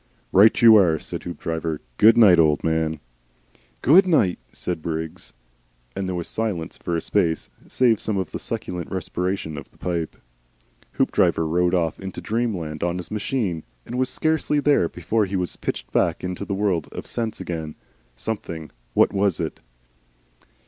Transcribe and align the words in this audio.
"Right 0.31 0.59
you 0.63 0.75
are!" 0.77 0.97
said 0.97 1.21
Hoopdriver. 1.21 1.79
"Good 1.97 2.17
night, 2.17 2.39
old 2.39 2.63
man." 2.63 2.99
"Good 3.83 4.07
night," 4.07 4.39
said 4.51 4.81
Briggs, 4.81 5.31
and 5.95 6.07
there 6.07 6.15
was 6.15 6.27
silence 6.27 6.75
for 6.75 6.95
a 6.97 7.01
space, 7.01 7.51
save 7.67 7.99
for 8.01 8.23
the 8.23 8.39
succulent 8.39 8.89
respiration 8.89 9.57
of 9.59 9.69
the 9.69 9.77
pipe. 9.77 10.15
Hoopdriver 10.93 11.47
rode 11.47 11.75
off 11.75 11.99
into 11.99 12.19
Dreamland 12.19 12.81
on 12.83 12.97
his 12.97 13.11
machine, 13.11 13.61
and 13.85 13.93
was 13.99 14.09
scarcely 14.09 14.59
there 14.59 14.89
before 14.89 15.27
he 15.27 15.35
was 15.35 15.55
pitched 15.55 15.91
back 15.91 16.23
into 16.23 16.45
the 16.45 16.55
world 16.55 16.89
of 16.91 17.05
sense 17.05 17.39
again. 17.39 17.75
Something 18.15 18.71
what 18.95 19.13
was 19.13 19.39
it? 19.39 19.59